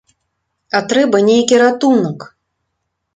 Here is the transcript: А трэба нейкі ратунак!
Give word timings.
А 0.79 0.79
трэба 0.93 1.17
нейкі 1.27 1.59
ратунак! 1.65 2.19